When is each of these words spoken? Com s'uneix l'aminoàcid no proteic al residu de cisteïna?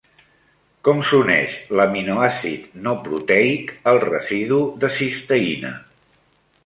Com 0.87 1.01
s'uneix 1.09 1.57
l'aminoàcid 1.79 2.81
no 2.87 2.95
proteic 3.09 3.71
al 3.93 4.01
residu 4.07 4.59
de 4.85 4.91
cisteïna? 5.01 5.77